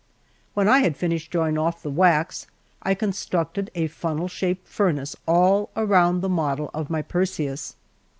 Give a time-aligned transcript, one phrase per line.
[0.55, 2.47] When I had finished drawing off the wax,
[2.81, 7.75] I constructed a funnel shaped furnace all round the model of my Perseus.